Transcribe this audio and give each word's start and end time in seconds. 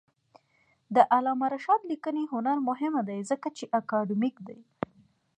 د 0.95 0.97
علامه 1.13 1.47
رشاد 1.53 1.81
لیکنی 1.91 2.23
هنر 2.33 2.57
مهم 2.69 2.93
دی 3.07 3.19
ځکه 3.29 3.47
چې 3.57 3.63
اکاډمیک 3.79 4.35
دی. 4.47 4.59